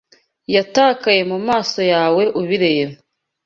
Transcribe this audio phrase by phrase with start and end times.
[0.55, 2.93] Yatakaye mu maso yawe ubireba